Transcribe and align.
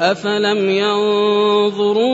أفلم 0.00 0.70
ينظروا 0.70 2.06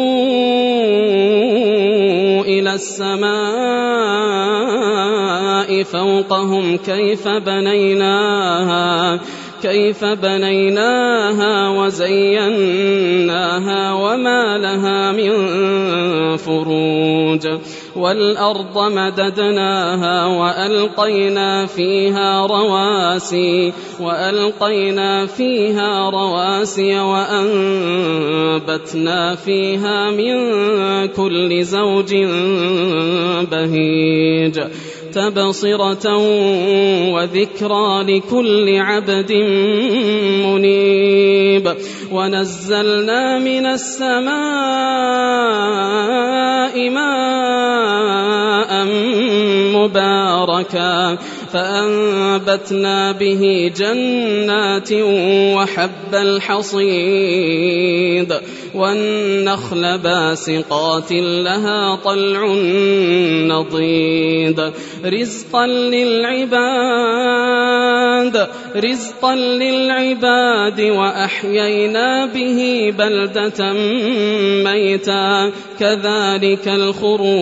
إلى 2.43 2.75
السماء 2.75 3.33
فوقهم 5.83 6.77
كيف 6.77 7.29
بنيناها 7.29 9.21
كيف 9.63 10.05
بنيناها 10.05 11.69
وزيناها 11.69 12.73
وما 13.93 14.59
لها 14.59 15.13
من 15.13 15.33
فروج 16.37 17.49
والأرض 17.97 18.79
مددناها 18.93 20.27
وألقينا 20.27 21.67
فيها 21.67 22.47
رواسي 22.47 23.73
وألقينا 24.01 25.27
فيها 25.27 26.11
رواسي 26.11 27.01
وأنبتنا 27.01 28.75
فيها 29.35 30.11
من 30.11 30.37
كل 31.07 31.65
زوج 31.65 32.15
بهيج. 33.51 34.61
تبصرة 35.13 36.17
وذكرى 37.13 38.03
لكل 38.03 38.77
عبد 38.79 39.33
منيب. 40.45 41.77
ونزلنا 42.13 43.39
من 43.39 43.67
السماء 43.67 45.32
مباركا 50.43 51.19
فأنبتنا 51.53 53.13
به 53.13 53.73
جنات 53.77 54.93
وحب 55.57 56.15
الحصيد. 56.15 57.63
والنخل 58.75 59.99
باسقات 59.99 61.13
لها 61.13 61.99
طلع 62.05 62.47
نضيد. 63.47 64.73
رزقا 65.05 65.67
للعباد 65.67 66.63
رزقا 68.77 69.35
للعباد 69.35 70.81
وأحيينا 70.81 72.27
به 72.27 72.93
بلدة 72.99 73.73
ميتا. 74.65 75.51
كذلك 75.81 76.69
الخروج. 76.69 77.33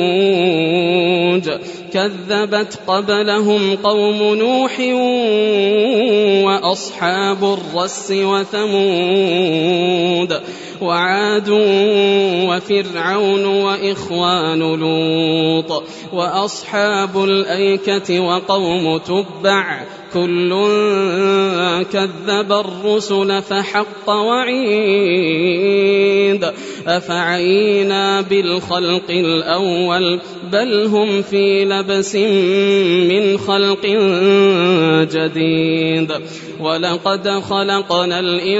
كذبت 1.93 2.79
قبلهم 2.87 3.77
قوم 3.77 4.35
نوح 4.35 4.81
وأصحاب 6.45 7.45
الرس 7.45 8.11
وثمود. 8.11 8.71
وعاد 10.83 11.49
وفرعون 12.49 13.45
وإخوان 13.45 14.59
لوط 14.59 15.85
وأصحاب 16.13 17.25
الأيكة 17.25 18.21
وقوم 18.21 18.99
تبع 18.99 19.81
كل 20.15 20.51
كذب 21.93 22.53
الرسل 22.53 23.43
فحق 23.43 24.11
وعيد 24.11 25.61
أفعينا 26.87 28.21
بالخلق 28.21 29.11
الأول 29.11 30.21
بل 30.53 30.87
هم 30.87 31.23
في 31.23 31.65
لبس 31.65 32.15
من 33.11 33.39
خلق 33.39 33.87
جديد 35.13 36.13
ولقد 36.61 37.29
خلقنا 37.29 38.21
الإنسان 38.21 38.55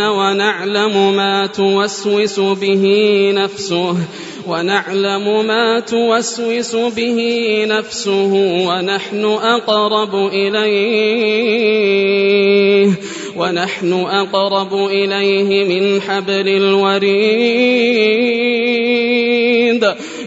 ونعلم 0.00 1.16
ما 1.16 1.46
توسوس 1.46 2.40
به 2.40 2.84
نفسه 3.34 3.96
ونعلم 4.46 5.46
ما 5.46 5.80
توسوس 5.80 6.76
به 6.76 7.18
نفسه 7.68 8.32
ونحن 8.68 9.24
أقرب 9.24 10.14
إليه 10.32 11.66
ونحن 13.36 13.92
أقرب 13.92 14.74
إليه 14.74 15.64
من 15.64 16.00
حبل 16.00 16.48
الوريد 16.48 18.06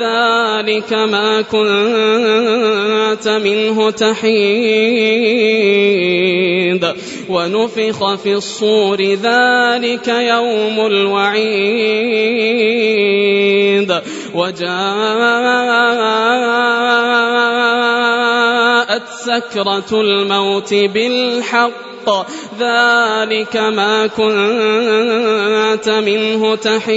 ذلك 0.00 0.92
ما 0.92 1.42
كنت 1.42 3.28
منه 3.28 3.90
تحيد. 3.90 5.26
ونفخ 7.28 8.14
في 8.14 8.34
الصور 8.34 9.02
ذلك 9.02 10.08
يوم 10.08 10.86
الوعيد. 10.86 12.16
وجاءت 18.96 19.08
سكرة 19.08 20.00
الموت 20.00 20.74
بالحق 20.74 22.26
ذلك 22.58 23.56
ما 23.56 24.06
كنت 24.06 25.88
منه 25.88 26.54
تحيد. 26.56 26.96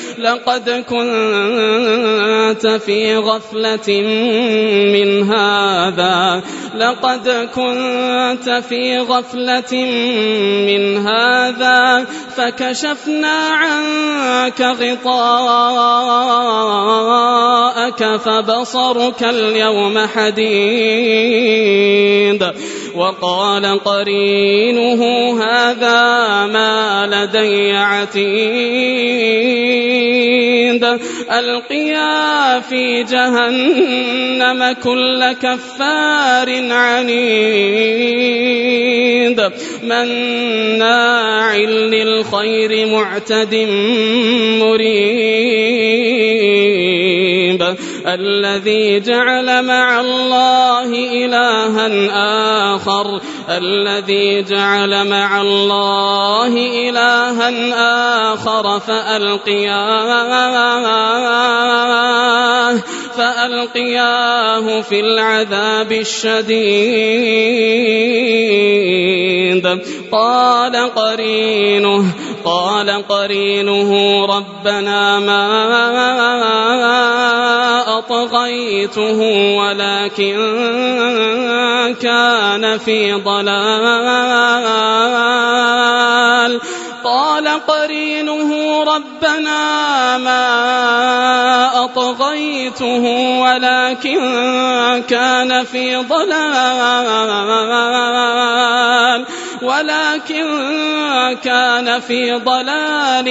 لقد 0.21 0.85
كنت 0.89 2.67
في 2.85 3.17
غفلة 3.17 4.01
من 4.93 5.31
هذا. 5.31 6.43
لقد 6.77 7.49
كنت 7.55 8.63
في 8.69 8.99
غفلة 8.99 9.85
من 10.67 11.07
هذا. 11.07 12.05
فكشفنا 12.37 13.49
عنك 13.49 14.61
غطاءك 14.61 15.21
فبصرك 18.15 19.23
اليوم 19.23 20.07
حديد. 20.07 21.61
وقال 22.95 23.83
قرينه 23.83 25.03
هذا 25.43 26.45
ما 26.45 27.07
لدي 27.11 27.71
عتيد. 27.71 30.10
ألقيا 31.31 32.59
في 32.59 33.03
جهنم 33.03 34.75
كل 34.83 35.31
كفار 35.41 36.71
عنيد. 36.71 38.21
مناع 39.83 41.57
للخير 41.57 42.85
معتد 42.87 43.55
مريب 44.59 46.30
الذي 48.13 48.99
جعل 48.99 49.65
مع 49.65 49.99
الله 49.99 50.85
إلها 51.23 51.87
آخر 52.75 53.21
الذي 53.49 54.43
جعل 54.43 55.07
مع 55.07 55.41
الله 55.41 56.53
إلها 56.89 57.49
آخر 58.33 58.79
فألقياه 58.79 60.11
فألقياه 63.17 64.81
في 64.81 64.99
العذاب 64.99 65.91
الشديد. 65.91 67.31
قال 70.11 70.75
قرينه 70.95 72.05
قال 72.45 73.07
قرينه 73.07 74.25
ربنا 74.25 75.19
ما 75.19 75.51
أطغيته 78.91 79.19
ولكن 79.57 80.35
كان 82.01 82.77
في 82.77 83.13
ضلال. 83.13 83.51
قال 87.03 87.47
قرينه 87.67 88.83
ربنا 88.83 90.17
ما 90.17 90.41
أطغيته 91.83 93.03
ولكن 93.41 94.21
كان 95.09 95.63
في 95.63 95.95
ضلال. 95.95 97.21
ولكن 99.81 100.45
كان 101.43 101.99
في 101.99 102.31
ضلال 102.31 103.25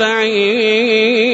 بعيد. 0.00 1.28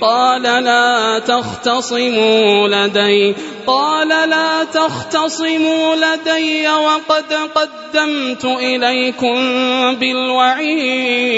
قال 0.00 0.42
لا 0.42 1.18
تختصموا 1.18 2.68
لدي 2.68 3.34
قال 3.66 4.08
لا 4.08 4.64
تختصموا 4.64 5.96
لدي 5.96 6.68
وقد 6.68 7.32
قدمت 7.54 8.44
إليكم 8.44 9.36
بالوعيد. 9.94 11.32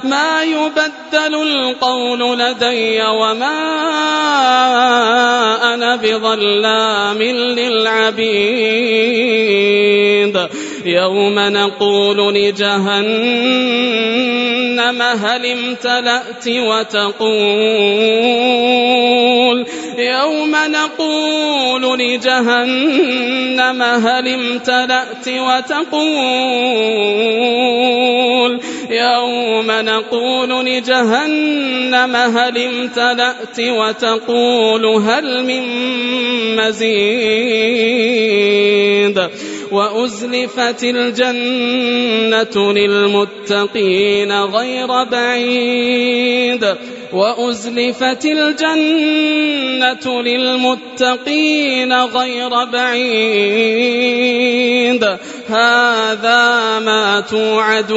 ما 0.05 0.43
يبدل 0.43 1.35
القول 1.43 2.39
لدي 2.39 3.03
وما 3.03 3.57
أنا 5.75 5.97
بظلام 5.97 7.23
للعبيد. 7.59 8.77
يوم 10.85 11.39
نقول 11.39 12.35
لجهنم 12.35 13.77
هل 14.81 15.47
امتلأت 15.47 16.49
وتقول 16.49 17.27
يوم 19.99 20.57
نقول 20.57 21.99
لجهنم 21.99 23.83
هل 23.83 24.29
امتلأت 24.29 25.29
وتقول 25.29 26.87
يوم 28.91 29.67
نقول 29.71 30.67
لجهنم 30.67 32.17
هل 32.17 32.59
امتلأت 32.59 33.61
وتقول 33.61 34.87
هل 34.87 35.45
من 35.45 35.67
مزيد 36.57 37.97
وأزلفت 39.73 40.83
الجنة 40.83 42.73
للمتقين 42.73 44.33
غير 44.33 45.05
بعيد. 45.05 46.75
وأزلفت 47.13 48.25
الجنة 48.25 50.23
للمتقين 50.23 51.93
غير 51.93 52.65
بعيد. 52.65 53.57
هذا 55.49 56.79
ما 56.79 57.25
توعدون. 57.31 57.97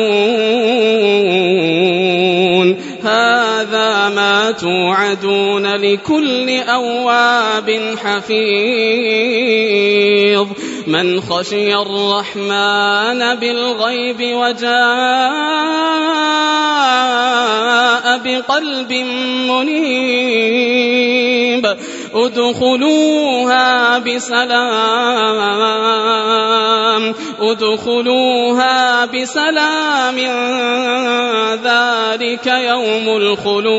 هذا 3.05 4.09
ما 4.09 4.51
توعدون 4.51 5.75
لكل 5.75 6.49
أواب 6.59 7.95
حفيظ. 8.03 8.39
من 10.87 11.21
خشي 11.21 11.75
الرحمن 11.75 13.35
بالغيب 13.35 14.17
وجاء 14.21 14.69
بقلب 18.17 18.93
منيب. 19.49 19.79
ادخلوها 22.13 23.99
بسلام 23.99 24.59
ادخلوها 27.39 29.05
بسلام. 29.05 30.17
ذلك 31.63 32.47
يوم 32.47 33.17
الخلود. 33.17 33.69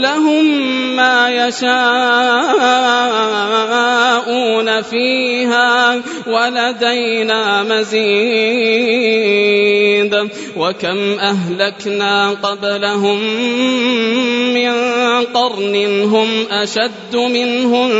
لهم 0.00 0.46
ما 0.96 1.28
يشاءون 1.30 1.80
فيها 4.82 6.00
ولدينا 6.26 7.62
مزيد. 7.62 9.00
وكم 10.56 11.18
أهلكنا 11.18 12.30
قبلهم 12.30 13.20
من 14.54 14.72
قرن 15.34 16.02
هم 16.02 16.28
أشد 16.50 17.16
منهم 17.16 17.90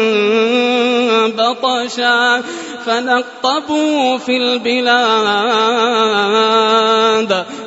بطشا 1.30 2.42
فنقبوا 2.86 4.18
في 4.18 4.36
البلاد 4.36 4.90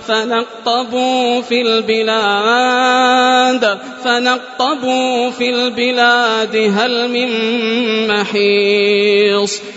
فنقبوا 0.07 1.41
في 1.41 1.61
البلاد 1.61 3.03
فنقبوا 4.03 5.29
في 5.29 5.49
البلاد 5.49 6.55
هل 6.55 7.09
من 7.09 7.27
محيص؟ 8.07 9.61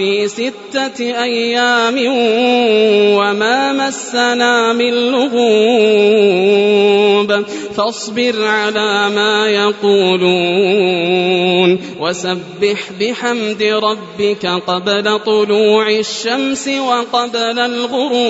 في 0.00 0.28
ستة 0.28 1.22
أيام 1.22 1.96
وما 3.16 3.72
مسنا 3.72 4.72
من 4.72 4.92
لغوب 5.10 5.90
فاصبر 7.76 8.44
على 8.44 9.10
ما 9.10 9.48
يقولون 9.48 10.60
وسبح 12.00 12.92
بحمد 13.00 13.62
ربك 13.62 14.46
قبل 14.46 15.18
طلوع 15.18 15.90
الشمس 15.90 16.68
وقبل 16.68 17.58
الغروب 17.58 18.20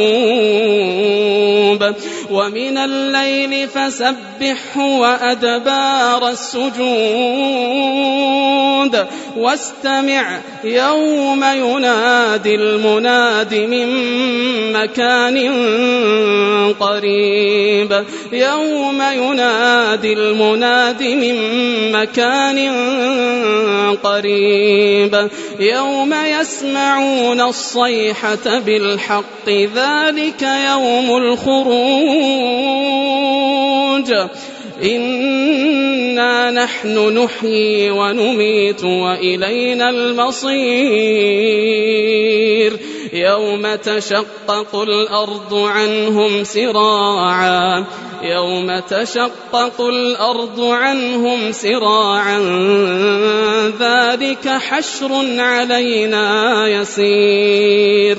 ومن 2.30 2.78
الليل 2.78 3.68
فسبحه 3.68 4.84
وأدبار 4.86 6.28
السجود 6.28 7.70
واستمع 9.36 10.38
يوم 10.64 11.44
ينادي 11.44 12.54
المناد 12.54 13.54
من 13.54 13.88
مكان 14.72 15.54
قريب. 16.80 18.04
يوم 18.32 19.02
ينادي 19.12 20.12
المناد 20.12 21.02
من 21.02 21.36
مكان 21.92 22.70
قريب. 24.02 25.28
يوم 25.60 26.14
يسمعون 26.40 27.40
الصيحة 27.40 28.58
بالحق 28.66 29.48
ذلك 29.48 30.42
يوم 30.42 31.16
الخروج. 31.16 31.90
إنا 34.82 36.50
نحن 36.50 37.18
نحيي 37.18 37.90
ونميت 37.90 38.84
وإلينا 38.84 39.90
المصير 39.90 40.60
يوم 43.12 43.74
تشقق 43.74 44.76
الأرض 44.76 45.54
عنهم 45.54 46.44
سراعا 46.44 47.84
يوم 48.22 48.78
تشقق 48.78 49.80
الأرض 49.80 50.60
عنهم 50.60 51.52
سراعا 51.52 52.38
ذلك 53.80 54.48
حشر 54.48 55.40
علينا 55.40 56.68
يسير 56.68 58.18